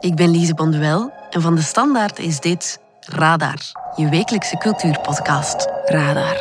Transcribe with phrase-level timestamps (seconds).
[0.00, 3.58] Ik ben Lise Bonduel en van de Standaard is dit Radar,
[3.96, 5.68] je wekelijkse cultuurpodcast.
[5.84, 6.36] Radar.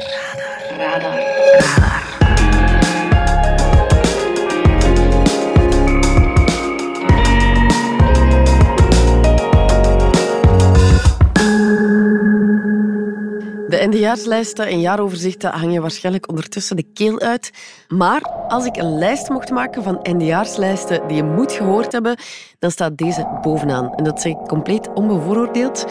[0.77, 0.77] Radar.
[0.77, 1.19] Radar.
[1.59, 1.97] Radar.
[13.67, 17.51] De NDjaarslijsten en jaaroverzichten hangen waarschijnlijk ondertussen de keel uit.
[17.87, 22.17] Maar als ik een lijst mocht maken van NDjaarslijsten die je moet gehoord hebben,
[22.59, 23.93] dan staat deze bovenaan.
[23.95, 25.85] En dat zeg ik compleet onbevooroordeeld.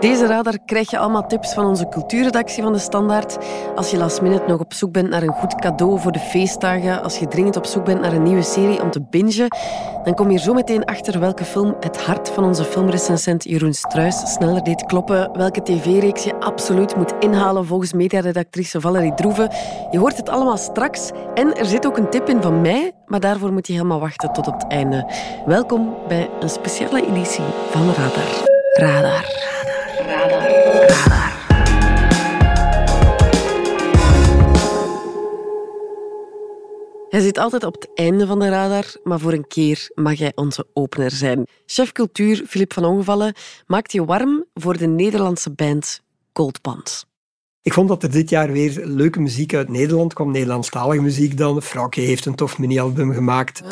[0.00, 3.38] Deze radar krijg je allemaal tips van onze cultuurredactie van de Standaard.
[3.74, 7.02] Als je last minute nog op zoek bent naar een goed cadeau voor de feestdagen,
[7.02, 9.20] als je dringend op zoek bent naar een nieuwe serie om te bingen,
[10.04, 14.32] dan kom je zo meteen achter welke film het hart van onze filmrecensent Jeroen Struis
[14.32, 19.50] sneller deed kloppen, welke tv-reeks je absoluut moet inhalen volgens mediaredactrice Valerie Droeven.
[19.90, 21.10] Je hoort het allemaal straks.
[21.34, 24.32] En er zit ook een tip in van mij, maar daarvoor moet je helemaal wachten
[24.32, 25.10] tot het einde.
[25.46, 25.94] Welkom
[26.40, 28.44] een speciale editie van Radar.
[28.72, 29.24] Radar.
[30.06, 30.30] Radar.
[30.30, 30.50] Radar.
[30.74, 31.32] Radar.
[37.08, 40.32] Hij zit altijd op het einde van de radar, maar voor een keer mag hij
[40.34, 41.46] onze opener zijn.
[41.66, 43.34] Chef cultuur Filip van Ongevallen
[43.66, 46.00] maakt je warm voor de Nederlandse band
[46.32, 47.06] Goldband.
[47.62, 51.62] Ik vond dat er dit jaar weer leuke muziek uit Nederland kwam, Nederlandstalige muziek dan.
[51.62, 53.62] Frauke heeft een tof mini-album gemaakt.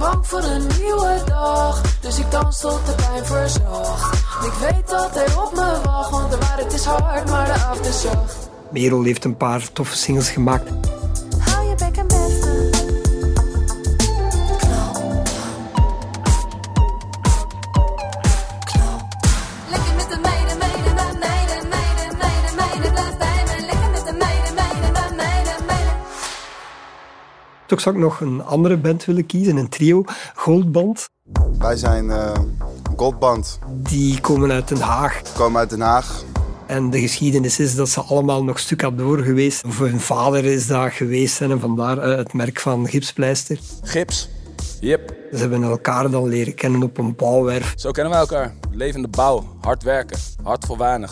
[0.00, 4.12] Bang voor een nieuwe dag, dus ik dans tot de pijn verzag.
[4.44, 7.86] Ik weet dat hij op me wacht, want de waarheid is hard, maar de avond
[7.86, 8.48] is zacht.
[8.70, 10.70] Merel heeft een paar toffe singles gemaakt.
[11.38, 12.06] Hou je bek en
[27.70, 30.04] Toch zou ik nog een andere band willen kiezen, een trio,
[30.34, 31.08] Goldband.
[31.58, 32.32] Wij zijn eh
[32.96, 33.58] Goldband.
[33.72, 35.20] Die komen uit Den Haag.
[35.22, 36.24] We komen uit Den Haag.
[36.66, 39.64] En de geschiedenis is dat ze allemaal nog stucadoor geweest.
[39.64, 43.58] Of hun vader is daar geweest en vandaar eh, het merk van gipspleister.
[43.82, 44.28] Gips.
[44.80, 47.72] Yep, Ze hebben elkaar dan leren kennen op een bouwwerf.
[47.76, 48.54] zo kennen we elkaar.
[48.70, 51.10] Levende bouw, hard werken, hard voor weinig.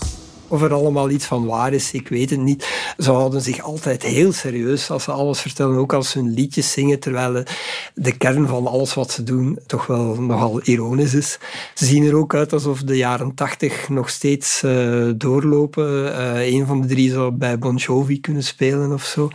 [0.48, 2.92] Of er allemaal iets van waar is, ik weet het niet.
[2.98, 6.72] Ze houden zich altijd heel serieus als ze alles vertellen, ook als ze hun liedjes
[6.72, 7.44] zingen, terwijl
[7.94, 11.38] de- kern van alles wat ze doen toch wel nogal ironisch is.
[11.74, 16.14] Ze zien er ook uit alsof de jaren tachtig nog steeds eh, doorlopen.
[16.14, 19.28] Eh een van de drie zou bij Bon Jovi kunnen spelen of zo.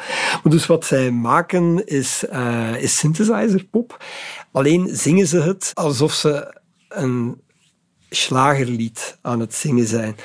[0.43, 4.03] Maar dus wat zij maken is, eh is synthesizerpop.
[4.51, 6.59] Alleen zingen ze het alsof ze
[6.89, 7.41] een
[8.09, 10.15] slagerlied aan het zingen zijn.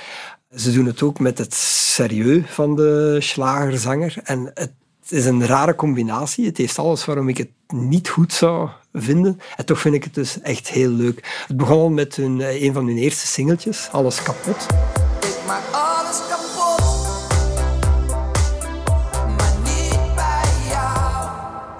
[0.58, 4.14] Ze doen het ook met het serieus van de slagerzanger.
[4.24, 4.72] En het
[5.08, 6.46] is een rare combinatie.
[6.46, 9.40] Het heeft alles waarom ik het niet goed zou vinden.
[9.56, 11.44] En toch vind ik het dus echt heel leuk.
[11.46, 14.66] Het begon al met eh, een van hun eerste singeltjes, Alles kapot.
[14.66, 15.87] Kapot,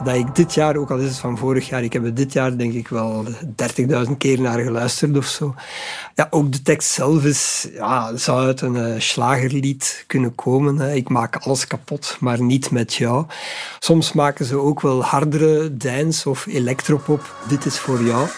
[0.09, 2.33] Dat ik dit jaar, ook al is het van vorig jaar, ik heb het dit
[2.33, 3.25] jaar denk ik wel
[4.07, 5.55] 30.000 keer naar geluisterd of zo.
[6.15, 10.79] Ja, ook de tekst zelf is, ja, zou uit een eh, slagerlied kunnen komen.
[10.79, 10.95] Hè.
[10.95, 13.27] Ik maak alles kapot, maar niet met jou.
[13.79, 17.35] Soms maken ze ook wel hardere dance of electropop.
[17.49, 18.29] Dit is voor jou,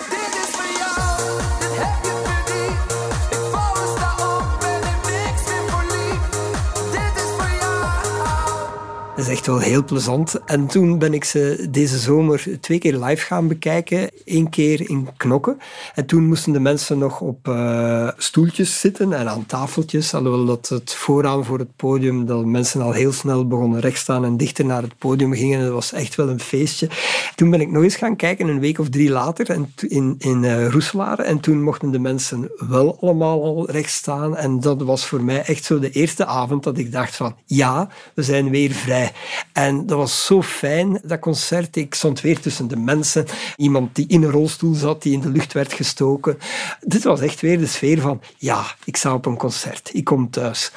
[9.21, 10.41] Dat is echt wel heel plezant.
[10.45, 14.11] En toen ben ik ze deze zomer twee keer live gaan bekijken.
[14.25, 15.59] Eén keer in Knokken.
[15.95, 20.15] En toen moesten de mensen nog op eh, stoeltjes zitten en aan tafeltjes.
[20.15, 24.37] Alhoewel dat het vooraan voor het podium, dat mensen al heel snel begonnen rechtstaan en
[24.37, 25.61] dichter naar het podium gingen.
[25.61, 26.89] Dat was echt wel een feestje.
[27.35, 29.57] Toen ben ik nog eens gaan kijken, een week of drie later,
[29.89, 31.19] in, in eh, Roeselaar.
[31.19, 34.37] En toen mochten de mensen wel allemaal al recht staan.
[34.37, 37.89] En dat was voor mij echt zo de eerste avond dat ik dacht van, ja,
[38.15, 39.10] we zijn weer vrij.
[39.53, 41.77] En dat was zo fijn, dat concert.
[41.77, 43.27] Ik stond weer tussen de mensen.
[43.57, 46.39] Iemand die in een rolstoel zat, die in de lucht werd gestoken.
[46.81, 49.91] Dit was echt weer de sfeer van, ja, ik sta op een concert.
[49.93, 50.73] Ik kom thuis.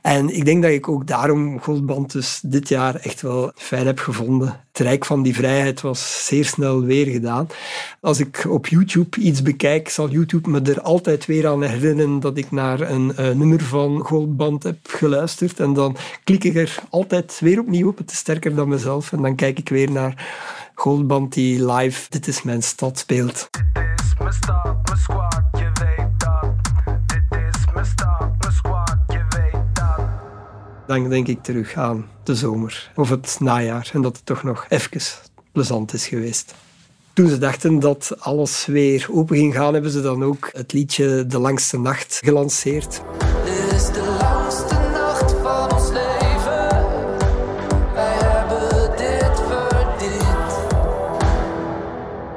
[0.00, 3.98] En ik denk dat ik ook daarom Goldband dus dit jaar echt wel fijn heb
[3.98, 4.62] gevonden.
[4.74, 7.46] Het Rijk van die Vrijheid was zeer snel weer gedaan.
[8.00, 12.36] Als ik op YouTube iets bekijk, zal YouTube me er altijd weer aan herinneren dat
[12.36, 15.60] ik naar een eh, nummer van Goldband heb geluisterd.
[15.60, 17.98] En dan klik ik er altijd weer opnieuw op.
[17.98, 19.12] Het is sterker dan mezelf.
[19.12, 20.26] En dan kijk ik weer naar
[20.74, 23.48] Goldband die live Dit is mijn stad speelt.
[23.50, 26.50] Dit is mijn stad, mijn squad, je weet dat.
[27.06, 30.06] Dit is mijn stad, mijn squad, je weet dat.
[30.86, 33.90] Dan denk ik terug aan de zomer of het najaar.
[33.92, 35.02] En dat het toch nog even
[35.52, 36.54] plezant is geweest.
[37.12, 41.26] Toen ze dachten dat alles weer open ging gaan, hebben ze dan ook het liedje
[41.26, 43.02] De Langste Nacht gelanceerd.
[43.44, 44.13] Dit is de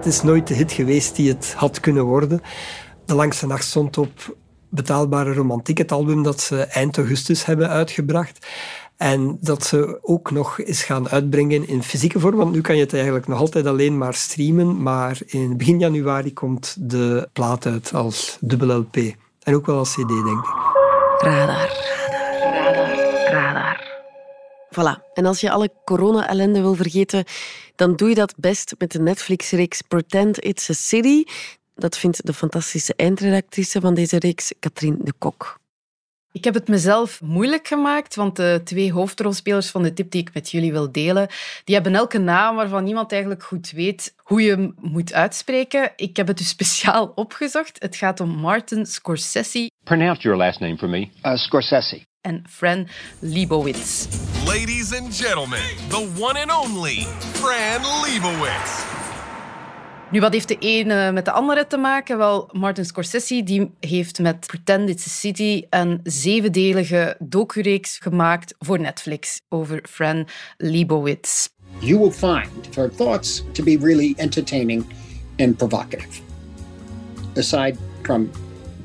[0.07, 2.41] is nooit de hit geweest die het had kunnen worden.
[3.05, 4.35] De Langste Nacht stond op
[4.69, 8.47] Betaalbare Romantiek, het album dat ze eind augustus hebben uitgebracht.
[8.97, 12.81] En dat ze ook nog eens gaan uitbrengen in fysieke vorm, want nu kan je
[12.81, 14.81] het eigenlijk nog altijd alleen maar streamen.
[14.81, 18.95] Maar in begin januari komt de plaat uit als dubbel LP.
[19.43, 20.45] En ook wel als CD, denk ik.
[21.17, 22.06] Radar.
[24.77, 25.03] Voilà.
[25.13, 27.23] En als je alle corona-ellende wil vergeten,
[27.75, 31.23] dan doe je dat best met de Netflix-reeks Pretend It's a City.
[31.75, 35.59] Dat vindt de fantastische eindredactrice van deze reeks, Katrien de Kok.
[36.31, 40.33] Ik heb het mezelf moeilijk gemaakt, want de twee hoofdrolspelers van de tip die ik
[40.33, 41.27] met jullie wil delen,
[41.63, 45.91] die hebben elke naam waarvan niemand eigenlijk goed weet hoe je hem moet uitspreken.
[45.95, 47.81] Ik heb het dus speciaal opgezocht.
[47.81, 51.09] Het gaat om Martin Scorsese Pronounce your last name for me.
[51.23, 52.06] Uh, Scorsese.
[52.27, 52.87] En Fran
[53.19, 54.07] Lebowitz.
[54.45, 58.85] Ladies and gentlemen, the one and only Fran Lebowitz.
[60.11, 62.17] Nu, wat heeft de ene met de andere te maken?
[62.17, 68.79] Wel, Martin Scorsese die heeft met Pretend It's a City een zevendelige docureeks gemaakt voor
[68.79, 70.27] Netflix over Fran
[70.57, 71.47] Lebowitz.
[71.79, 74.85] You will find her thoughts to be really entertaining
[75.39, 76.21] and provocative,
[77.35, 78.29] aside from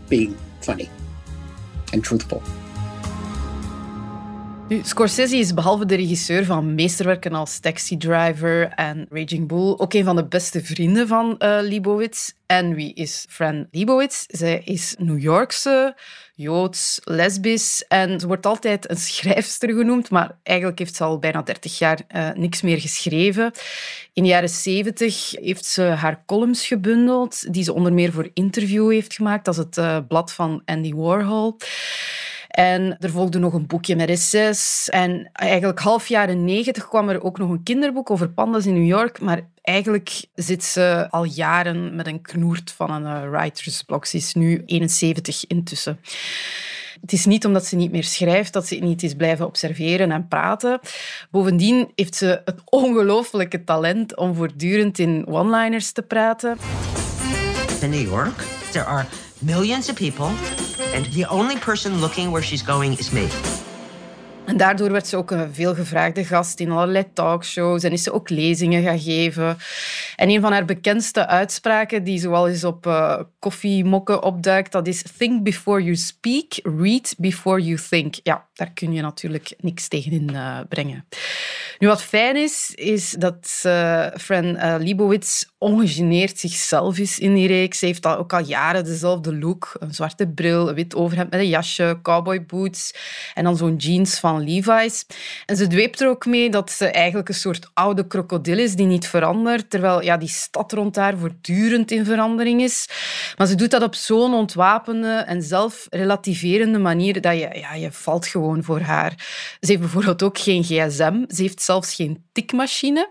[0.09, 0.89] being funny
[1.93, 2.62] and truthful.
[4.81, 10.05] Scorsese is behalve de regisseur van meesterwerken als Taxi Driver en Raging Bull ook een
[10.05, 12.31] van de beste vrienden van Lebowitz.
[12.47, 14.25] En wie is Fran Lebowitz?
[14.29, 15.97] Zij is New Yorkse,
[16.35, 21.43] Joods, lesbisch en ze wordt altijd een schrijfster genoemd, maar eigenlijk heeft ze al bijna
[21.43, 23.53] 30 jaar eh, niks meer geschreven.
[24.13, 28.91] In de jaren 70 heeft ze haar columns gebundeld, die ze onder meer voor Interview
[28.91, 29.49] heeft gemaakt.
[29.49, 31.57] Is het eh, blad van Andy Warhol.
[32.53, 34.89] En er volgde nog een boekje met essays.
[34.89, 38.87] En eigenlijk half jaren negentig kwam er ook nog een kinderboek over pandas in New
[38.87, 39.21] York.
[39.21, 44.07] Maar eigenlijk zit ze al jaren met een knoert van een eh, writersblok.
[44.07, 46.01] Ze is nu 71 intussen.
[47.01, 50.29] Het is niet omdat ze niet meer schrijft dat ze niet is blijven observeren en
[50.29, 50.81] praten.
[51.31, 56.57] Bovendien heeft ze het ongelooflijke talent om voortdurend in one-liners te praten.
[57.83, 58.45] in New York.
[58.73, 59.07] There are
[59.39, 60.31] millions of people,
[60.93, 63.29] and the only person looking where she's going is me.
[64.45, 68.31] En daardoor werd ze ook een veelgevraagde gast in allerlei talkshows en is ze ook
[68.31, 69.57] lezingen gaan geven.
[70.17, 75.05] En een van haar bekendste uitspraken, die zoal eens op eh, koffiemokken opduikt, dat is
[75.17, 78.15] think before you speak, read before you think.
[78.23, 81.05] Ja, daar kun je natuurlijk niks tegen in eh, brengen.
[81.79, 87.79] Nu, wat fijn is, is dat eh, Fran Lebowitz ongegeneerd zichzelf is in die reeks.
[87.79, 89.77] Ze heeft al, ook al jaren dezelfde look.
[89.79, 92.95] Een zwarte bril, een wit overhemd met een jasje, cowboyboots
[93.35, 95.07] en dan zo'n jeans van Levi's.
[95.47, 98.87] En ze dweept er ook mee dat ze eigenlijk een soort oude krokodil is die
[98.87, 102.89] niet verandert, terwijl ja, die stad rond haar voortdurend in verandering is.
[103.37, 108.27] Maar ze doet dat op zo'n ontwapende en zelfrelativerende manier dat je, ja, je valt
[108.27, 109.15] gewoon voor haar.
[109.61, 111.25] Ze heeft bijvoorbeeld ook geen gsm.
[111.29, 113.11] Ze heeft zelfs geen tikmachine.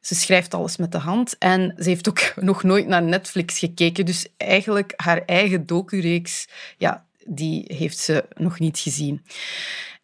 [0.00, 1.38] Ze schrijft alles met de hand.
[1.38, 4.04] En ze heeft ook nog nooit naar Netflix gekeken.
[4.04, 9.22] Dus eigenlijk haar eigen docureeks, ja, die heeft ze nog niet gezien.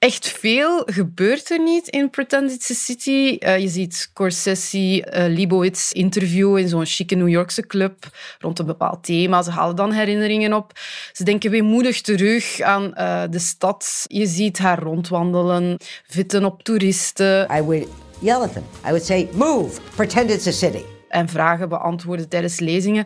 [0.00, 3.36] Echt veel gebeurt er niet in Pretend It's a City.
[3.38, 8.66] Eh, je ziet Scorsese, eh Lebowitz interviewen in zo'n chique New Yorkse club rond een
[8.66, 9.42] bepaald thema.
[9.42, 10.72] Ze halen dan herinneringen op.
[11.12, 14.04] Ze denken weemoedig terug aan eh, de stad.
[14.06, 17.48] Je ziet haar rondwandelen, vitten op toeristen.
[17.56, 17.88] I would
[18.20, 18.64] yell at them.
[18.84, 20.84] I would say, move, pretend it's a city.
[21.08, 23.04] en vragen beantwoorden tijdens lezingen.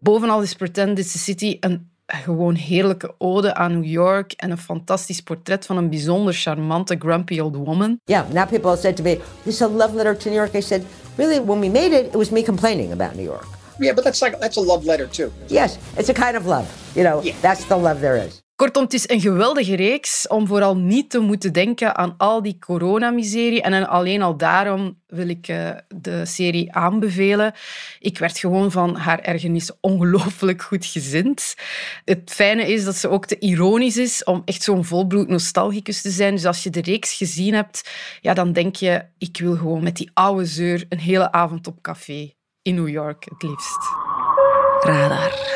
[0.00, 4.58] Bovenal is Pretend It's a City een gewoon heerlijke ode aan New York en een
[4.58, 8.00] fantastisch portret van een bijzonder charmante grumpy old woman.
[8.04, 10.54] Yeah, now people have said to me, this is a love letter to New York.
[10.54, 10.84] I said,
[11.16, 13.46] really, when we made it, it was me complaining about New York.
[13.78, 15.32] Yeah, but that's like that's a love letter too.
[15.48, 16.66] Yes, it's a kind of love.
[16.94, 17.34] You know, Yeah.
[17.40, 18.43] that's the love there is.
[18.56, 22.58] Kortom, het is een geweldige reeks om vooral niet te moeten denken aan al die
[22.58, 23.62] coronamiserie.
[23.62, 27.52] En alleen al daarom wil ik eh, de serie aanbevelen.
[27.98, 31.54] Ik werd gewoon van haar ergernis ongelooflijk goed gezind.
[32.04, 36.10] Het fijne is dat ze ook te ironisch is om echt zo'n volbloed nostalgicus te
[36.10, 36.34] zijn.
[36.34, 39.96] Dus als je de reeks gezien hebt, ja, dan denk je, ik wil gewoon met
[39.96, 42.32] die oude zeur een hele avond op café
[42.62, 43.78] in New York het liefst.
[44.80, 45.08] Radar.
[45.08, 45.53] Radar.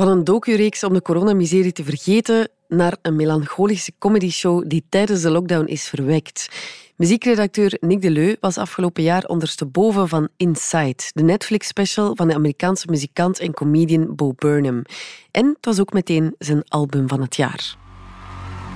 [0.00, 5.30] Van een docureeks om de coronamiserie te vergeten naar een melancholische comedyshow die tijdens de
[5.30, 6.48] lockdown is verwekt.
[6.96, 13.38] Muziekredacteur Nick Deleu was afgelopen jaar ondersteboven van Inside, de Netflix-special van de Amerikaanse muzikant
[13.38, 14.82] en comedian Bo Burnham.
[15.30, 17.76] En het was ook meteen zijn album van het jaar.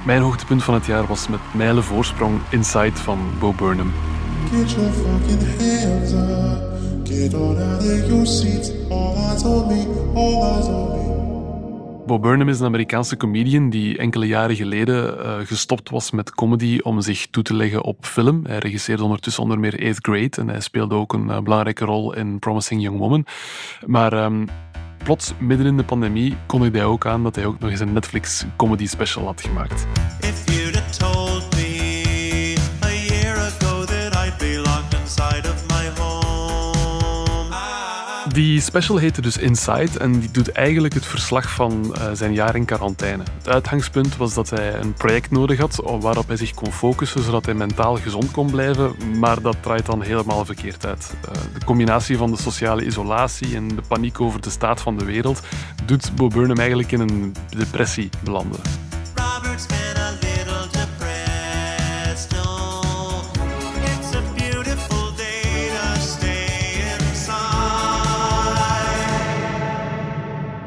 [0.07, 3.93] Mijn hoogtepunt van het jaar was met mijlen voorsprong Inside van Bo Burnham.
[4.51, 6.74] Get your fucking hands up.
[7.05, 8.71] Get on out of your seats.
[8.89, 9.87] All eyes on me.
[10.15, 11.05] All eyes on me.
[12.07, 16.79] Bo Burnham is een Amerikaanse comedian die enkele jaren geleden uh, gestopt was met comedy
[16.83, 18.41] om zich toe te leggen op film.
[18.47, 22.15] Hij regisseerde ondertussen onder meer Eighth Grade en hij speelde ook een uh, belangrijke rol
[22.15, 23.27] in Promising Young Woman.
[23.87, 24.49] Maar um,
[25.05, 27.93] plots, midden in de pandemie, kondigde hij ook aan dat hij ook nog eens een
[27.93, 29.87] Netflix comedy special had gemaakt.
[38.33, 42.57] Die special heette dus Inside en die doet eigenlijk het verslag van uh, zijn jaar
[42.57, 43.23] in quarantaine.
[43.37, 47.45] Het uitgangspunt was dat hij een project nodig had waarop hij zich kon focussen zodat
[47.45, 51.15] hij mentaal gezond kon blijven, maar dat draait dan helemaal verkeerd uit.
[51.25, 55.05] Uh, de combinatie van de sociale isolatie en de paniek over de staat van de
[55.05, 55.41] wereld
[55.85, 58.61] doet Bo Burnham eigenlijk in een depressie belanden.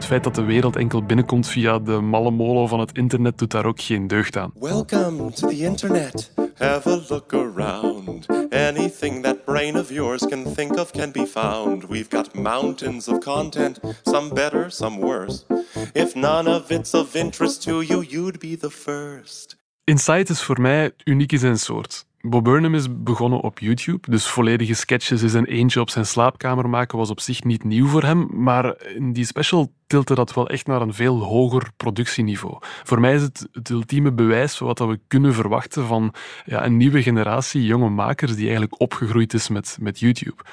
[0.08, 3.66] Feit dat de wereld enkel binnenkomt via de malle molen van het internet doet daar
[3.66, 4.52] ook geen deugd aan.
[4.60, 6.32] Welcome to the internet.
[6.58, 8.26] Have a look around.
[8.50, 11.88] Anything that brain of yours can think of can be found.
[11.88, 15.46] We've got mountains of content, some better, some worse.
[15.94, 19.58] If none of it's of interest to you, you'd be the first.
[19.84, 22.06] Inside is voor mij uniek in zijn soort.
[22.22, 26.70] Bob Burnham is begonnen op YouTube, dus volledige sketches in zijn eentje op zijn slaapkamer
[26.70, 30.50] maken was op zich niet nieuw voor hem, maar in die special tiltte dat wel
[30.50, 32.58] echt naar een veel hoger productieniveau.
[32.84, 36.14] Voor mij is het het ultieme bewijs wat we kunnen verwachten van
[36.46, 40.44] ja, een nieuwe generatie jonge makers die eigenlijk opgegroeid is met, met YouTube.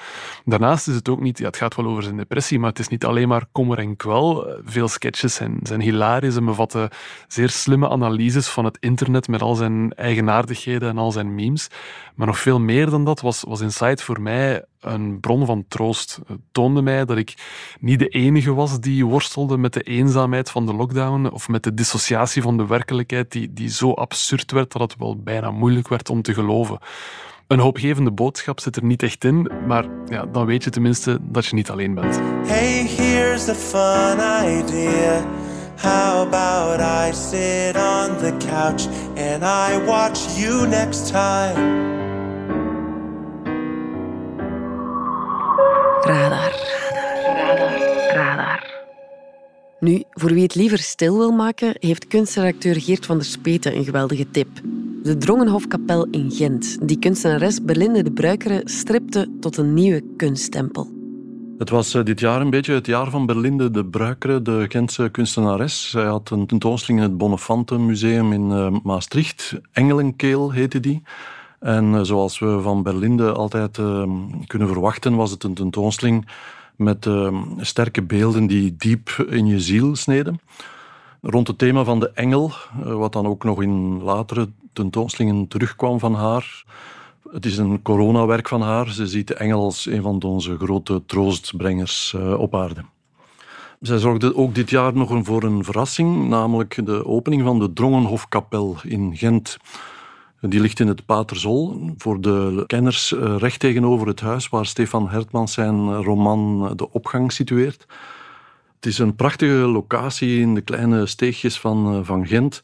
[0.44, 2.88] Daarnaast is het ook niet, ja, het gaat wel over zijn depressie, maar het is
[2.88, 4.46] niet alleen maar kommer en kwel.
[4.64, 6.88] Veel sketches zijn, zijn hilarisch en bevatten
[7.28, 11.68] zeer slimme analyses van het internet met al zijn eigenaardigheden en al zijn memes.
[12.14, 16.20] Maar nog veel meer dan dat was, was Inside voor mij een bron van troost.
[16.26, 17.34] Het toonde mij dat ik
[17.80, 21.74] niet de enige was die worstelde met de eenzaamheid van de lockdown of met de
[21.74, 26.10] dissociatie van de werkelijkheid die, die zo absurd werd dat het wel bijna moeilijk werd
[26.10, 26.78] om te geloven.
[27.46, 31.46] Een hoopgevende boodschap zit er niet echt in, maar ja, dan weet je tenminste dat
[31.46, 32.20] je niet alleen bent.
[32.46, 34.18] Hey, here's the fun
[34.58, 35.26] idea.
[35.76, 38.86] How about I sit on the couch
[39.16, 42.03] and I watch you next time?
[46.04, 46.52] Radar.
[47.34, 47.72] Radar.
[48.14, 48.72] Radar.
[49.80, 53.84] Nu, voor wie het liever stil wil maken, heeft kunstredacteur Geert van der Speten een
[53.84, 54.48] geweldige tip.
[55.02, 60.92] De Drongenhofkapel in Gent, die kunstenares Berlinde de Bruikere stripte tot een nieuwe kunsttempel.
[61.58, 65.08] Het was eh, dit jaar een beetje het jaar van Berlinde de Bruikere, de Gentse
[65.10, 65.90] kunstenares.
[65.90, 69.54] Zij had een tentoonstelling in het Bonnefante Museum in uh, Maastricht.
[69.72, 71.02] Engelenkeel heette die.
[71.64, 74.02] En uh, zoals we van Berlinde altijd uh,
[74.46, 76.28] kunnen verwachten, was het een tentoonstelling
[76.76, 80.40] met uh, sterke beelden die diep in je ziel sneden.
[81.20, 82.52] Rond het thema van de engel,
[82.82, 86.64] wat dan ook nog in latere tentoonstellingen terugkwam van haar.
[87.32, 88.88] Het is een coronawerk van haar.
[88.88, 92.84] Ze ziet de engel als een van onze grote troostbrengers op aarde.
[93.80, 98.76] Zij zorgde ook dit jaar nog voor een verrassing, namelijk de opening van de Drongenhofkapel
[98.82, 99.56] in Gent.
[100.48, 105.52] Die ligt in het Paterzol, voor de kenners recht tegenover het huis waar Stefan Hertmans
[105.52, 107.86] zijn roman De Opgang situeert.
[108.74, 112.62] Het is een prachtige locatie in de kleine steegjes van, van Gent.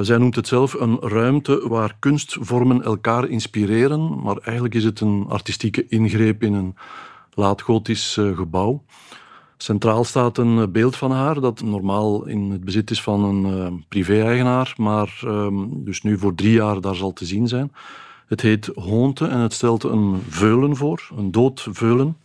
[0.00, 5.24] Zij noemt het zelf een ruimte waar kunstvormen elkaar inspireren, maar eigenlijk is het een
[5.28, 6.76] artistieke ingreep in een
[7.34, 8.82] laatgotisch gebouw.
[9.62, 13.80] Centraal staat een beeld van haar dat normaal in het bezit is van een uh,
[13.88, 17.72] privé-eigenaar, maar um, dus nu voor drie jaar daar zal te zien zijn.
[18.26, 22.16] Het heet Hoonte en het stelt een veulen voor, een dood veulen.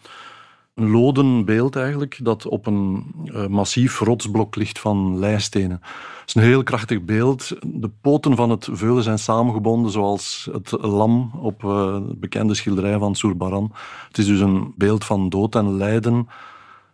[0.75, 5.79] Een loden beeld eigenlijk, dat op een uh, massief rotsblok ligt van leistenen.
[6.19, 7.55] Het is een heel krachtig beeld.
[7.65, 12.97] De poten van het veulen zijn samengebonden zoals het lam op uh, het bekende schilderij
[12.97, 13.71] van Soerbaran.
[14.07, 16.27] Het is dus een beeld van dood en lijden,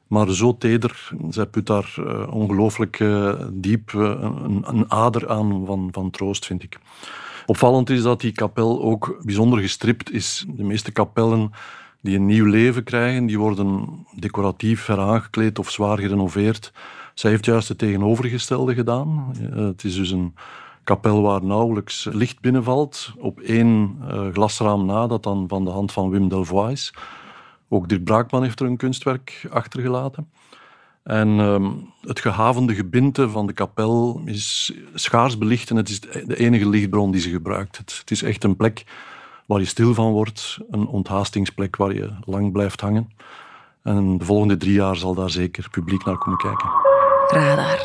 [0.10, 1.10] maar zo teder.
[1.30, 6.46] Zij put daar uh, ongelooflijk uh, diep uh, een, een, ader aan van, van troost,
[6.46, 6.80] vind ik.
[7.46, 10.46] Opvallend is dat die kapel ook bijzonder gestript is.
[10.48, 11.52] De meeste kapellen
[12.02, 16.72] die een nieuw leven krijgen, die worden decoratief heraangekleed of zwaar gerenoveerd.
[17.14, 19.36] Zij heeft juist het tegenovergestelde gedaan.
[19.54, 20.36] Het is dus een
[20.84, 23.14] kapel waar nauwelijks licht binnenvalt.
[23.18, 23.98] Op één
[24.34, 26.94] glasraam na, dat dan van de hand van Wim Delvoye is.
[27.70, 30.30] Ook Dirk Braakman heeft er een kunstwerk achtergelaten.
[31.04, 36.38] En um, het gehavende gebinte van de kapel is schaars belicht en het is de
[36.38, 37.78] enige lichtbron die ze gebruikt.
[37.78, 38.84] Het, het is echt een plek
[39.46, 43.10] waar je stil van wordt, een onthaastingsplek waar je lang blijft hangen.
[43.84, 46.70] En de volgende drie jaar zal daar zeker publiek naar komen kijken.
[47.28, 47.80] Radar.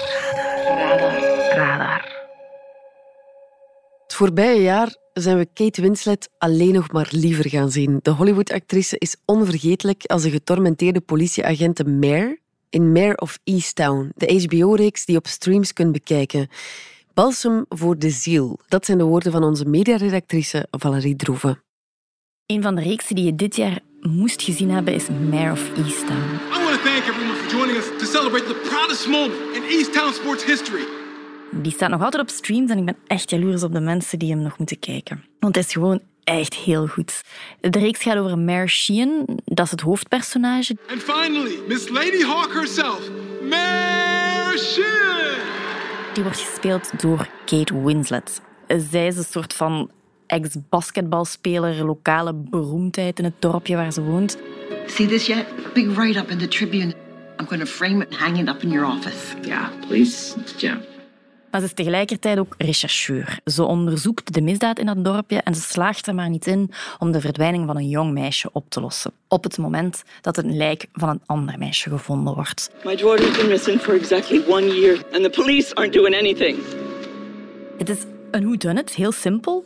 [0.65, 1.19] Radar.
[1.55, 2.13] Radar.
[4.03, 7.99] Het voorbije jaar zijn we Kate Winslet alleen nog maar liever gaan zien.
[8.03, 12.39] De Hollywood-actrice is onvergetelijk als een getormenteerde politieagent Mare
[12.71, 16.49] in Mare of Easttown, de HBO-reeks die op streams kunt bekijken.
[17.15, 21.63] Balsem voor de ziel, dat zijn de woorden van onze mediaredactrice Valerie Droeven.
[22.47, 26.35] Een van de reeksen die je dit jaar moest gezien hebben is Mare of Easttown.
[26.53, 30.13] I want to thank everyone for joining us to celebrate the proudest moment in Easttown
[30.13, 31.04] sports history.
[31.63, 34.31] Die staat nog altijd op streams en ik ben echt jaloers op de mensen die
[34.31, 35.25] hem nog moeten kijken.
[35.39, 37.23] Want het is gewoon echt heel goed.
[37.61, 40.77] De reeks gaat over Mare Sheehan, dat is het hoofdpersonage.
[40.91, 43.11] And finally, Miss Lady Hawk herself,
[43.49, 45.43] Mare Sheehan.
[46.15, 48.41] Die wordt gespeeld door Kate Winslet.
[48.91, 49.91] Zij is een soort van
[50.27, 54.39] ex-basketbalspeler, lokale beroemdheid in het dorpje waar ze woont.
[54.87, 55.47] See this yet?
[55.75, 56.95] Big write-up in the Tribune.
[57.41, 59.35] I'm going to frame it and hang it up in your office.
[59.43, 60.81] Yeah, please, Jim.
[61.55, 63.39] Maar ze is tegelijkertijd ook rechercheur.
[63.45, 67.13] Ze onderzoekt de misdaad in dat dorpje en ze slaagt er maar niet in om
[67.13, 69.13] de verdwijning van een jong meisje op te lossen.
[69.29, 72.71] Op het moment dat een lijk van een ander meisje gevonden wordt.
[72.85, 76.59] My daughter's been missing for exactly one year and the police aren't doing anything.
[77.79, 77.99] Het is
[78.31, 79.65] een whodunit, heel simpel.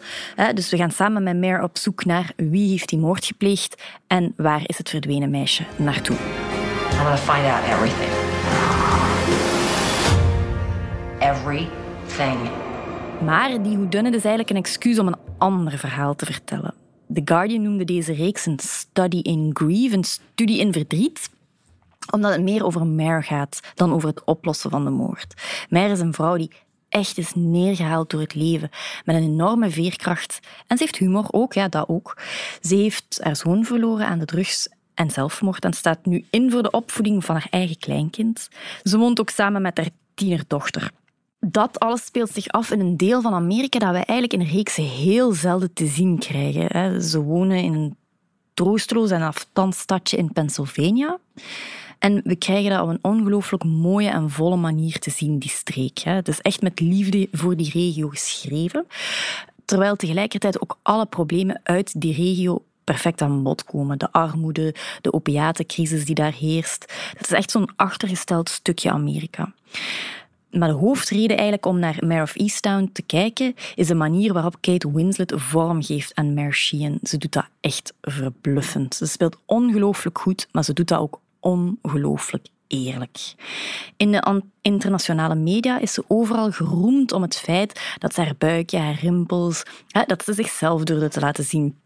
[0.54, 4.32] Dus we gaan samen met Mare op zoek naar wie heeft die moord gepleegd en
[4.36, 6.16] waar is het verdwenen meisje naartoe.
[6.16, 8.37] I'm gonna find out everything.
[13.24, 16.74] Maar die whodunit is eigenlijk een excuus om een ander verhaal te vertellen.
[17.14, 21.30] The Guardian noemde deze reeks een study in grief, een studie in verdriet
[22.10, 25.34] omdat het meer over Mare gaat dan over het oplossen van de moord.
[25.68, 26.50] Mare is een vrouw die
[26.88, 28.70] echt is neergehaald door het leven,
[29.04, 30.40] met een enorme veerkracht.
[30.66, 32.18] En ze heeft humor ook, ja, dat ook.
[32.60, 36.62] Ze heeft haar zoon verloren aan de drugs en zelfmoord en staat nu in voor
[36.62, 38.48] de opvoeding van haar eigen kleinkind.
[38.82, 40.90] Ze woont ook samen met haar tienerdochter.
[41.40, 44.84] Dat alles speelt zich af in een deel van Amerika dat wij eigenlijk in reeksen
[44.84, 47.02] heel zelden te zien krijgen.
[47.02, 47.96] Ze wonen in een
[48.54, 51.18] troosteloos en afstandstadje in Pennsylvania.
[51.98, 55.98] En we krijgen dat op een ongelooflijk mooie en volle manier te zien, die streek.
[55.98, 58.86] Het is echt met liefde voor die regio geschreven.
[59.64, 63.98] Terwijl tegelijkertijd ook alle problemen uit die regio perfect aan bod komen.
[63.98, 66.92] De armoede, de opiatencrisis die daar heerst.
[67.16, 69.52] Het is echt zo'n achtergesteld stukje Amerika.
[70.50, 74.56] Maar de hoofdreden eigenlijk om naar Mare of Easttown te kijken is de manier waarop
[74.60, 76.98] Kate Winslet vorm geeft aan Mare Sheehan.
[77.02, 78.94] Ze doet dat echt verbluffend.
[78.94, 83.34] Ze speelt ongelooflijk goed, maar ze doet dat ook ongelooflijk eerlijk.
[83.96, 88.78] In de internationale media is ze overal geroemd om het feit dat ze haar buikje,
[88.78, 89.62] haar rimpels,
[90.06, 91.76] dat ze zichzelf durfde te laten zien.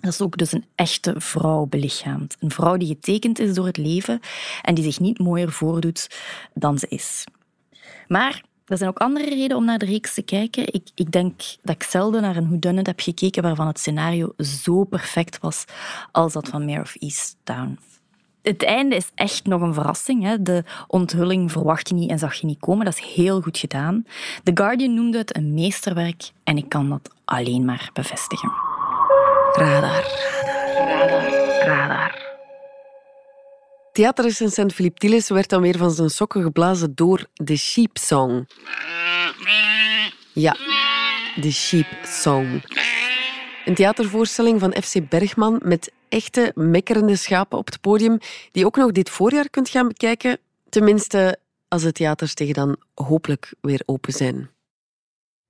[0.00, 2.36] Dat is ook dus een echte vrouw belichaamd.
[2.40, 4.20] Een vrouw die getekend is door het leven
[4.62, 6.08] en die zich niet mooier voordoet
[6.54, 7.24] dan ze is.
[8.12, 10.72] Maar er zijn ook andere redenen om naar de reeks te kijken.
[10.72, 14.84] Ik, ik denk dat ik zelden naar een whodunit heb gekeken waarvan het scenario zo
[14.84, 15.64] perfect was
[16.12, 17.78] als dat van Mare of Easttown
[18.42, 20.22] het einde is echt nog een verrassing.
[20.22, 20.42] Hè.
[20.42, 22.84] De onthulling verwacht je niet en zag je niet komen.
[22.84, 24.06] Dat is heel goed gedaan.
[24.42, 28.52] The Guardian noemde het een meesterwerk en ik kan dat alleen maar bevestigen.
[29.52, 30.04] Radar.
[30.76, 31.30] Radar.
[31.66, 32.31] Radar.
[33.92, 38.46] Theaterrecensent Philippe Tillis werd dan weer van zijn sokken geblazen door de Sheep Song.
[40.32, 40.56] Ja,
[41.40, 42.62] de Sheep Song.
[43.64, 48.18] Een theatervoorstelling van FC Bergman met echte mekkerende schapen op het podium,
[48.52, 50.38] die ook nog dit voorjaar kunt gaan bekijken.
[50.68, 54.50] Tenminste, als de theaters tegen dan hopelijk weer open zijn.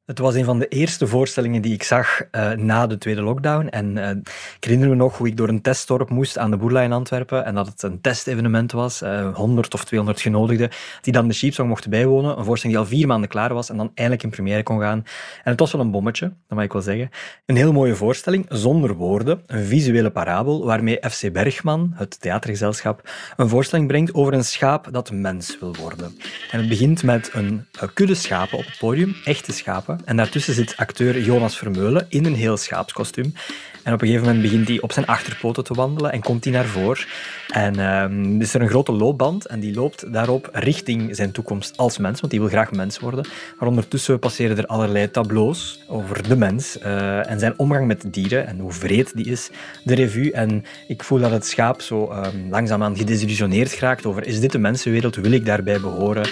[0.06, 3.66] Het was een van de eerste voorstellingen die ik zag uh, na de tweede lockdown.
[3.66, 4.10] En uh,
[4.56, 7.44] ik herinner me nog hoe ik door een testdorp moest aan de Boerla in Antwerpen.
[7.44, 9.02] En dat het een testevenement was.
[9.02, 12.38] Uh, eh, 100 of 200 genodigden die dan de Sheepsong mochten bijwonen.
[12.38, 14.98] Een voorstelling die al vier maanden klaar was en dan eindelijk in première kon gaan.
[15.44, 17.10] En het was wel een bommetje, dat mag ik wel zeggen.
[17.46, 19.42] Een heel mooie voorstelling, zonder woorden.
[19.46, 25.10] Een visuele parabel waarmee FC Bergman, het theatergezelschap, een voorstelling brengt over een schaap dat
[25.10, 26.18] mens wil worden.
[26.50, 30.76] En het begint met een kudde schapen op het podium, echte schapen En daartussen zit
[30.76, 33.34] acteur Jonas Vermeulen in een heel schaapskostuum.
[33.82, 36.52] En op een gegeven moment begint hij op zijn achterpoten te wandelen en komt hij
[36.52, 37.04] naar voren.
[37.48, 41.98] En um, is er een grote loopband en die loopt daarop richting zijn toekomst als
[41.98, 43.26] mens, want hij wil graag mens worden.
[43.58, 48.46] Maar ondertussen passeren er allerlei tableaus over de mens uh, en zijn omgang met dieren
[48.46, 49.50] en hoe vreed die is,
[49.84, 50.32] de revue.
[50.32, 54.58] En ik voel dat het schaap zo um, langzaamaan gedesillusioneerd geraakt over is dit de
[54.58, 56.28] mensenwereld, wil ik daarbij behoren?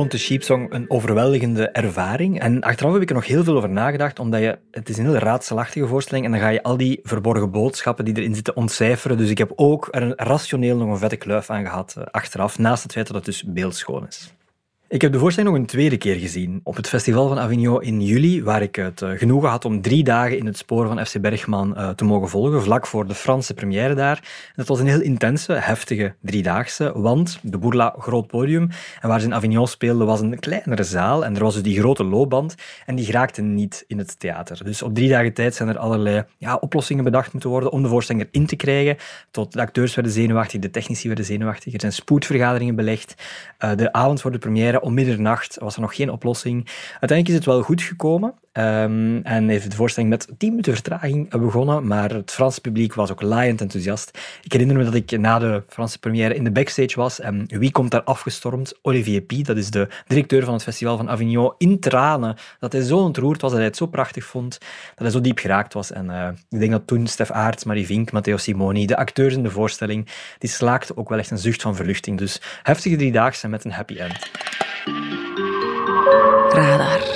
[0.00, 2.40] Vond de Sheep Song een overweldigende ervaring.
[2.40, 5.04] En achteraf heb ik er nog heel veel over nagedacht, omdat je, het is een
[5.04, 9.16] heel raadselachtige voorstelling en dan ga je al die verborgen boodschappen die erin zitten ontcijferen.
[9.16, 12.82] Dus ik heb ook er rationeel nog een vette kluif aan gehad eh, achteraf, naast
[12.82, 14.34] het feit dat het dus beeldschoon is.
[14.90, 18.02] Ik heb de voorstelling nog een tweede keer gezien op het Festival van Avignon in
[18.02, 21.20] juli, waar ik het eh, genoegen had om drie dagen in het spoor van FC
[21.20, 24.22] Bergman uh, te mogen volgen, vlak voor de Franse première daar.
[24.56, 28.68] Dat was een heel intense, heftige driedaagse, want de Bourla groot podium
[29.00, 31.78] en waar ze in Avignon speelden was een kleinere zaal en er was dus die
[31.78, 32.54] grote loopband
[32.86, 34.64] en die geraakte niet in het theater.
[34.64, 37.88] Dus op drie dagen tijd zijn er allerlei ja, oplossingen bedacht moeten worden om de
[37.88, 38.96] voorstelling erin te krijgen.
[39.30, 43.14] Tot de acteurs werden zenuwachtig, de technici werden zenuwachtig, er zijn spoedvergaderingen belegd.
[43.64, 46.68] Uh, de avond voor de première om middernacht was er nog geen oplossing.
[46.90, 48.34] Uiteindelijk is het wel goed gekomen.
[48.52, 53.10] Um, en heeft de voorstelling met 10 minuten vertraging begonnen, maar het Franse publiek was
[53.10, 54.18] ook laaiend enthousiast.
[54.42, 57.70] Ik herinner me dat ik na de Franse première in de backstage was en wie
[57.70, 58.78] komt daar afgestormd?
[58.82, 62.36] Olivier Pie, dat is de directeur van het festival van Avignon, in tranen.
[62.58, 65.38] Dat hij zo ontroerd was, dat hij het zo prachtig vond, dat hij zo diep
[65.38, 65.92] geraakt was.
[65.92, 69.42] En uh, ik denk dat toen Stef Aerts, Marie Vink, Matteo Simoni, de acteurs in
[69.42, 70.08] de voorstelling,
[70.38, 72.18] die slaakten ook wel echt een zucht van verluchting.
[72.18, 74.30] Dus heftige driedaagse met een happy end.
[76.52, 77.09] Radar.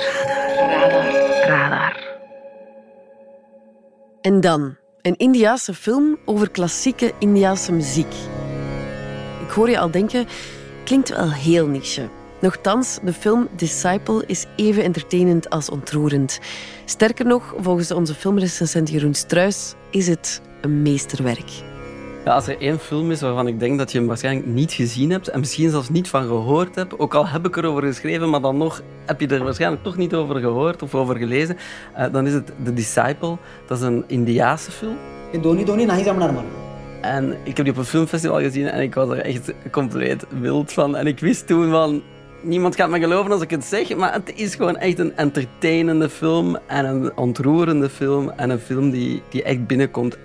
[4.21, 8.13] En dan een Indiaanse film over klassieke Indiaanse muziek.
[9.41, 10.27] Ik hoor je al denken,
[10.83, 12.09] klinkt wel heel niche.
[12.41, 16.39] Nochtans, de film Disciple is even entertainend als ontroerend.
[16.85, 21.74] Sterker nog, volgens onze filmrecensent Jeroen Struis is het een meesterwerk.
[22.25, 25.09] Ja, als er één film is waarvan ik denk dat je hem waarschijnlijk niet gezien
[25.09, 28.41] hebt en misschien zelfs niet van gehoord hebt, ook al heb ik erover geschreven, maar
[28.41, 31.57] dan nog heb je er waarschijnlijk toch niet over gehoord of over gelezen,
[31.97, 33.37] uh, dan is het The Disciple.
[33.67, 34.97] Dat is een Indiaanse film.
[35.41, 36.43] Doni Doni nahi man.
[37.01, 40.73] En ik heb die op een filmfestival gezien en ik was er echt compleet wild
[40.73, 40.95] van.
[40.95, 42.01] En ik wist toen van,
[42.41, 46.09] niemand gaat me geloven als ik het zeg, maar het is gewoon echt een entertainende
[46.09, 50.17] film en een ontroerende film en een film die, die echt binnenkomt.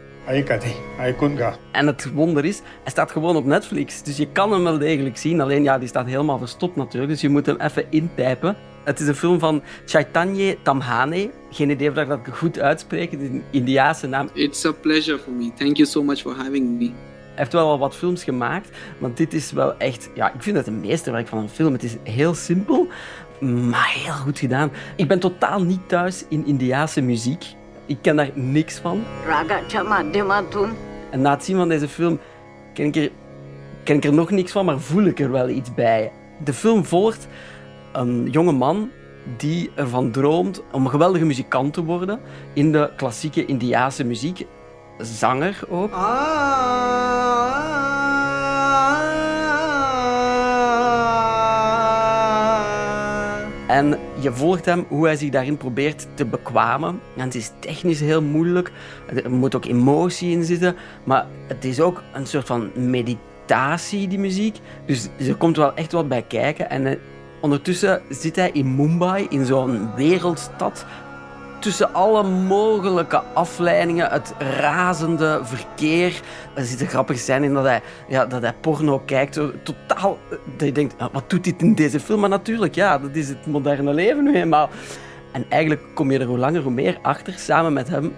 [1.71, 4.03] En het wonder is, hij staat gewoon op Netflix.
[4.03, 5.40] Dus je kan hem wel degelijk zien.
[5.40, 7.12] Alleen ja, die staat helemaal verstopt natuurlijk.
[7.12, 8.57] Dus je moet hem even intypen.
[8.85, 11.31] Het is een film van Chaitanya Tamhane.
[11.51, 13.11] Geen idee of ik dat goed uitspreek.
[13.11, 14.29] Het is een Indiaanse naam.
[14.33, 15.51] It's a pleasure for me.
[15.59, 16.85] Thank you so much for having me.
[16.85, 20.11] Hij heeft wel al wat films gemaakt, maar dit is wel echt...
[20.14, 21.73] Ja, ik vind het een meesterwerk van een film.
[21.73, 22.88] Het is heel simpel,
[23.40, 24.71] maar heel goed gedaan.
[24.97, 27.45] Ik ben totaal niet thuis in Indiaanse muziek.
[27.90, 29.05] Ik ken daar niks van.
[31.11, 32.18] En na het zien van deze film
[32.74, 33.11] ken ik, er,
[33.85, 36.12] ken ik er nog niks van, maar voel ik er wel iets bij.
[36.44, 37.26] De film volgt
[37.92, 38.90] een jonge man
[39.37, 42.20] die ervan droomt om een geweldige muzikant te worden
[42.55, 44.46] in de klassieke Indiaanse muziek.
[44.98, 45.94] Zanger ook.
[53.70, 57.00] En je volgt hem hoe hij zich daarin probeert te bekwamen.
[57.16, 58.72] En het is technisch heel moeilijk.
[59.24, 60.76] Er moet ook emotie in zitten.
[61.04, 64.59] Maar het is ook een soort van meditatie, die muziek.
[64.87, 66.70] Dus er komt wel echt wat bij kijken.
[66.70, 66.98] En
[67.40, 70.87] ondertussen zit hij in Mumbai, in zo'n wereldstad
[71.61, 76.20] tussen alle mogelijke afleidingen, het razende verkeer.
[76.55, 79.40] Er zit een grappige scène in dat hij, ja, dat hij porno kijkt.
[79.62, 80.18] Totaal,
[80.57, 82.20] dat je denkt, wat doet dit in deze film?
[82.20, 84.68] Maar natuurlijk, ja, dat is het moderne leven nu eenmaal.
[85.33, 88.12] En eigenlijk kom je er hoe langer hoe meer achter, samen met hem,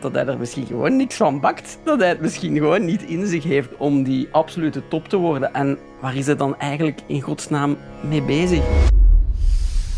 [0.00, 1.78] dat hij er misschien gewoon niks van bakt.
[1.84, 5.54] Dat hij het misschien gewoon niet in zich heeft om die absolute top te worden.
[5.54, 8.64] En waar is hij dan eigenlijk in godsnaam mee bezig?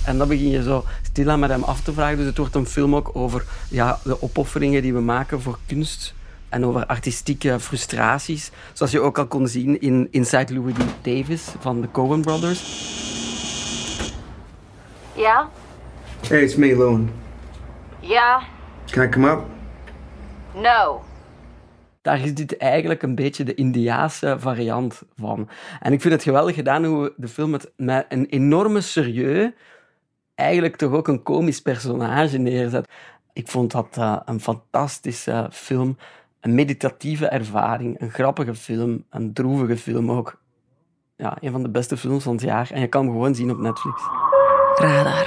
[0.08, 2.16] En dan begin je zo stilaan met hem af te vragen.
[2.16, 6.14] Dus het wordt een film ook over ja, de opofferingen die we maken voor kunst.
[6.48, 8.50] En over artistieke frustraties.
[8.72, 11.04] Zoals je ook al kon zien in Inside Louis D.
[11.04, 12.60] Davis van de Coen Brothers.
[15.14, 15.48] Ja?
[16.28, 17.10] Hey, it's me, Loon.
[18.00, 18.42] Ja?
[18.90, 19.40] Can I come up?
[20.54, 21.02] No.
[22.02, 25.48] Daar is dit eigenlijk een beetje de Indiaanse variant van.
[25.80, 29.50] En ik vind het geweldig gedaan hoe de film het met een enorme serieus
[30.38, 32.88] eigenlijk toch ook een komisch personage neerzet.
[33.32, 35.96] Ik vond dat uh, een fantastische film,
[36.40, 40.40] een meditatieve ervaring, een grappige film, een droevige film ook.
[41.16, 42.70] ja, een van de beste films van het jaar.
[42.70, 44.02] En je kan hem gewoon zien op Netflix.
[44.74, 45.26] Radar.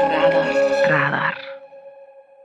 [0.00, 0.88] Radar.
[0.88, 1.46] Radar.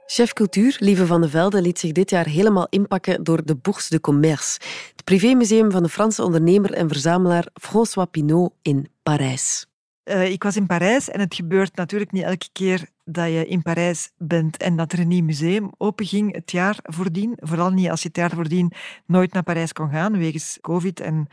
[0.06, 3.90] Chef cultuur, Lieve van de Velde, liet zich dit jaar helemaal inpakken door de Bourse
[3.90, 4.60] de Commerce,
[4.92, 9.73] het privémuseum van de Franse ondernemer en verzamelaar François Pinault in Parijs.
[10.06, 13.62] Uh, ik was in Parijs en het gebeurt natuurlijk niet elke keer dat je in
[13.62, 17.38] Parijs bent en dat er een nieuw museum openging het jaar voordien.
[17.40, 18.72] Vooral niet als je het jaar voordien
[19.06, 21.28] nooit naar Parijs kon gaan, wegens covid en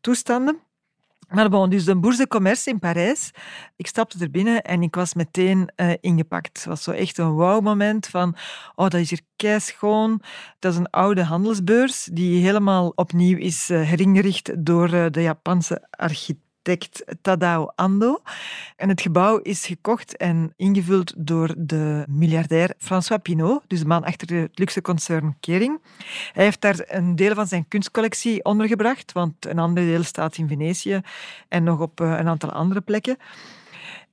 [0.00, 0.58] toestanden.
[1.28, 3.30] Maar bon, dus de Bourse de Commerce in Parijs.
[3.76, 6.56] Ik stapte er binnen en ik was meteen uh, ingepakt.
[6.56, 8.36] Het was zo echt een wow-moment van,
[8.74, 10.22] oh, dat is hier keischoon.
[10.58, 16.44] Dat is een oude handelsbeurs die helemaal opnieuw is uh, heringericht door de Japanse architect
[17.22, 18.22] Tadao Ando.
[18.76, 24.04] En het gebouw is gekocht en ingevuld door de miljardair François Pinault, dus de man
[24.04, 25.80] achter het luxe concern Kering.
[26.32, 30.48] Hij heeft daar een deel van zijn kunstcollectie ondergebracht, want een ander deel staat in
[30.48, 31.00] Venetië
[31.48, 33.16] en nog op eh, een aantal andere plekken.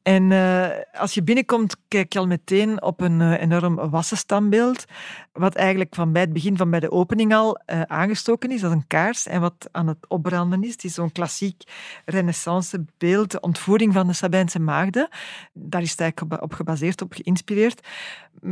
[0.03, 4.85] En uh, als je binnenkomt, kijk je al meteen op een uh, enorm wassenstandbeeld,
[5.31, 8.73] wat eigenlijk van bij het begin, van bij de opening al, uh, aangestoken is als
[8.73, 10.71] een kaars en wat aan het opbranden is.
[10.71, 11.63] Het is zo'n klassiek
[12.05, 15.07] renaissance beeld, de ontvoering van de Sabijnse maagden.
[15.53, 17.87] Daar is het eigenlijk op gebaseerd, op geïnspireerd,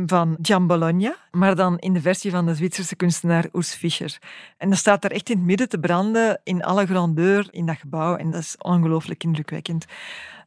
[0.06, 4.18] van Gian Bologna, maar dan in de versie van de Zwitserse kunstenaar Urs Fischer.
[4.56, 7.76] En dat staat daar echt in het midden te branden, in alle grandeur, in dat
[7.76, 8.16] gebouw.
[8.16, 9.86] En dat is ongelooflijk indrukwekkend.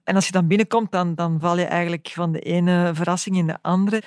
[0.06, 3.48] En als je dan binnenkomt, dan, dan val je eigenlijk van de ene verrassing in
[3.48, 4.02] de andere.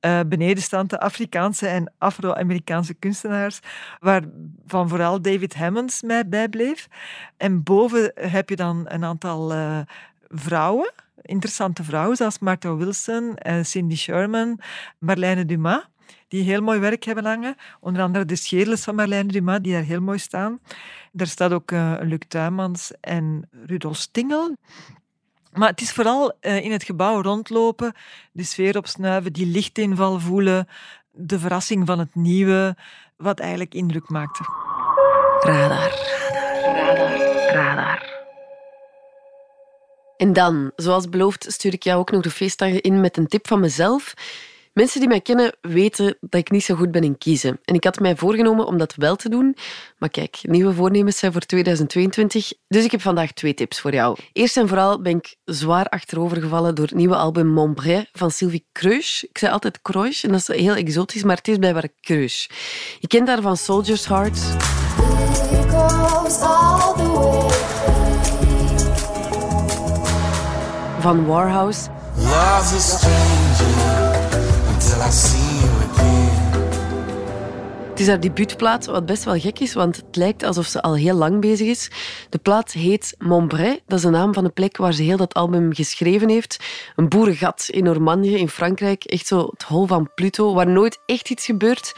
[0.00, 3.60] Uh, beneden staan de Afrikaanse en Afro-Amerikaanse kunstenaars,
[4.00, 6.88] waarvan vooral David Hammonds mij bijbleef.
[7.36, 9.78] En boven heb je dan een aantal uh,
[10.28, 14.60] vrouwen, interessante vrouwen, zoals Martha Wilson, Cindy Sherman,
[14.98, 15.88] Marlène Dumas
[16.28, 17.56] die heel mooi werk hebben hangen.
[17.80, 20.60] Onder andere de Scheerles van Marlène Dumas, die daar heel mooi staan.
[21.12, 24.56] Daar staat ook uh, Luc Tuymans en Rudolf Stingel.
[25.58, 27.94] Maar het is vooral uh, in het gebouw rondlopen,
[28.32, 30.68] de sfeer opsnuiven, die lichtinval voelen,
[31.10, 32.76] de verrassing van het nieuwe,
[33.16, 34.42] wat eigenlijk indruk maakte.
[35.40, 35.92] Radar.
[36.62, 37.16] Radar.
[37.52, 38.16] Radar.
[40.16, 43.46] En dan, zoals beloofd, stuur ik jou ook nog de feestdagen in met een tip
[43.46, 44.14] van mezelf.
[44.78, 47.58] Mensen die mij kennen weten dat ik niet zo goed ben in kiezen.
[47.64, 49.56] En ik had mij voorgenomen om dat wel te doen.
[49.98, 52.52] Maar kijk, nieuwe voornemens zijn voor 2022.
[52.68, 54.16] Dus ik heb vandaag twee tips voor jou.
[54.32, 59.22] Eerst en vooral ben ik zwaar achterovergevallen door het nieuwe album Montbray van Sylvie Kreusch.
[59.22, 62.48] Ik zei altijd Kreusch en dat is heel exotisch, maar het is blijkbaar Kreusch.
[62.98, 64.38] Je kent haar van Soldier's Heart.
[71.00, 71.90] Van Warhouse.
[77.88, 80.96] Het is haar debuutplaat, wat best wel gek is, want het lijkt alsof ze al
[80.96, 81.90] heel lang bezig is.
[82.30, 85.34] De plaat heet Montbray, dat is de naam van de plek waar ze heel dat
[85.34, 86.64] album geschreven heeft.
[86.96, 89.04] Een boerengat in Normandië, in Frankrijk.
[89.04, 91.92] Echt zo het hol van Pluto, waar nooit echt iets gebeurt.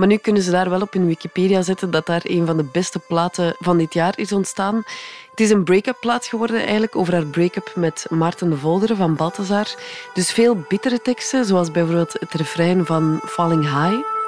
[0.00, 2.68] Maar nu kunnen ze daar wel op in Wikipedia zetten dat daar een van de
[2.72, 4.82] beste platen van dit jaar is ontstaan.
[5.30, 9.16] Het is een break-up plaat geworden eigenlijk over haar break-up met Maarten de Volderen van
[9.16, 9.66] Balthazar.
[10.14, 14.19] Dus veel bittere teksten, zoals bijvoorbeeld het refrein van Falling High.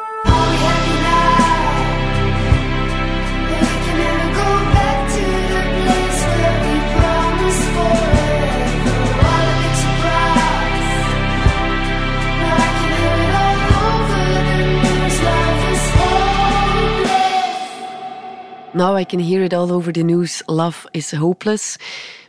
[18.73, 20.43] Now I can hear it all over the news.
[20.47, 21.77] Love is hopeless.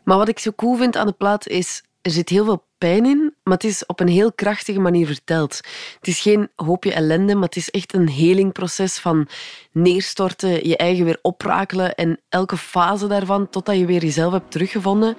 [0.04, 3.06] Maar wat ik zo cool vind aan de plaat is, er zit heel veel pijn
[3.06, 5.60] in, maar het is op een heel krachtige manier verteld.
[5.98, 9.28] Het is geen hoopje ellende, maar het is echt een helingproces van
[9.72, 15.18] neerstorten, je eigen weer oprakelen en elke fase daarvan totdat je weer jezelf hebt teruggevonden.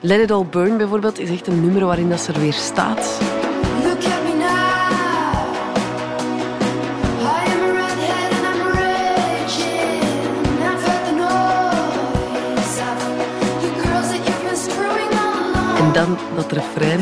[0.00, 3.18] Let It All Burn bijvoorbeeld is echt een nummer waarin dat ze er weer staat.
[15.94, 17.00] Dan dat refrein.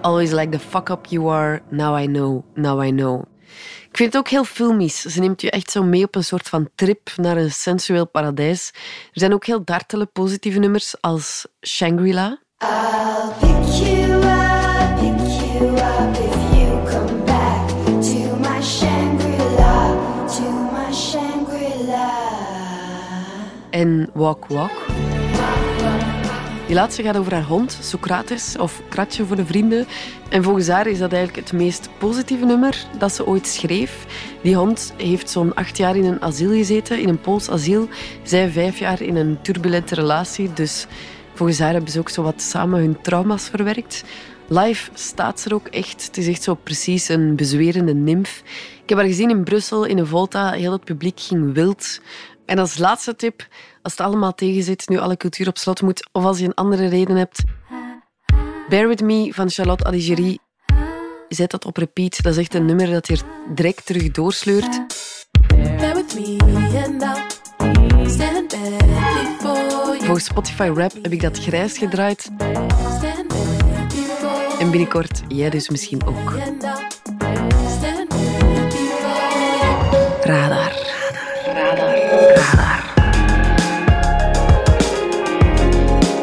[0.00, 3.22] Always like the fuck up you are, now I know, now I know.
[3.90, 5.00] Ik vind het ook heel filmisch.
[5.00, 8.70] Ze neemt je echt zo mee op een soort van trip naar een sensueel paradijs.
[8.74, 12.38] Er zijn ook heel dartele positieve nummers als Shangri-La.
[12.62, 14.23] I'll pick you
[23.70, 24.86] En Walk Walk.
[26.66, 29.86] Die laatste gaat over haar hond, Socrates, of Kratje voor de vrienden.
[30.28, 34.06] En volgens haar is dat eigenlijk het meest positieve nummer dat ze ooit schreef.
[34.42, 37.88] Die hond heeft zo'n acht jaar in een asiel gezeten, in een Pools asiel.
[38.22, 40.86] Zij vijf jaar in een turbulente relatie, dus
[41.34, 44.04] volgens haar hebben ze ook zo wat samen hun trauma's verwerkt.
[44.48, 46.06] Live staat ze er ook echt.
[46.06, 48.42] Het is echt zo precies een bezwerende nimf.
[48.82, 50.52] Ik heb haar gezien in Brussel, in een Volta.
[50.52, 52.00] Heel het publiek ging wild.
[52.46, 53.48] En als laatste tip,
[53.82, 56.86] als het allemaal tegenzit, nu alle cultuur op slot moet, of als je een andere
[56.86, 57.42] reden hebt,
[58.68, 60.38] Bear With Me van Charlotte Aligéry,
[61.28, 62.22] zet dat op repeat.
[62.22, 63.18] Dat is echt een nummer dat je
[63.54, 64.82] direct terug doorsleurt.
[65.48, 66.36] Bear with me
[66.86, 68.56] and I'll stand.
[70.04, 72.30] Volgens Spotify Rap heb ik dat grijs gedraaid.
[74.64, 76.30] En binnenkort jij dus misschien ook.
[76.30, 76.82] Radar.
[80.20, 80.72] Radar.
[81.54, 82.92] Radar.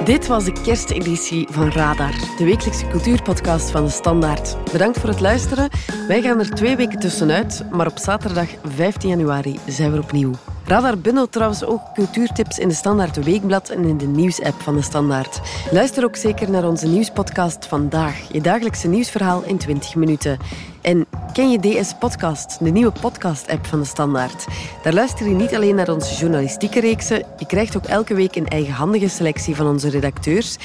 [0.06, 4.58] Dit was de kersteditie van Radar, de wekelijkse cultuurpodcast van de Standaard.
[4.72, 5.70] Bedankt voor het luisteren.
[6.08, 10.32] Wij gaan er twee weken tussenuit, maar op zaterdag 15 januari zijn we opnieuw.
[10.72, 14.82] Radar bundelt trouwens ook cultuurtips in de Standaard Weekblad en in de nieuwsapp van de
[14.82, 15.42] Standaard.
[15.72, 20.38] Luister ook zeker naar onze nieuwspodcast Vandaag, je dagelijkse nieuwsverhaal in 20 minuten.
[20.82, 24.46] En ken je DS Podcast, de nieuwe podcast-app van de Standaard?
[24.84, 28.48] Daar luister je niet alleen naar onze journalistieke reeksen, je krijgt ook elke week een
[28.48, 30.58] eigenhandige selectie van onze redacteurs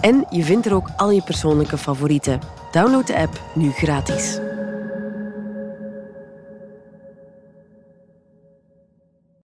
[0.00, 2.40] en je vindt er ook al je persoonlijke favorieten.
[2.70, 4.38] Download de app nu gratis.